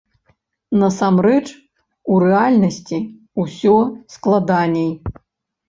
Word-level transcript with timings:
Насамрэч, 0.83 1.43
у 2.15 2.17
рэальнасці 2.25 2.99
ўсё 3.47 3.77
складаней. 4.17 4.93